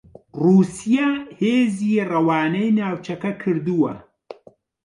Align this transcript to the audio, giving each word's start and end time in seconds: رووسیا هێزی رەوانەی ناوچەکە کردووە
رووسیا 0.41 1.09
هێزی 1.39 1.93
رەوانەی 2.11 2.75
ناوچەکە 2.79 3.31
کردووە 3.41 3.93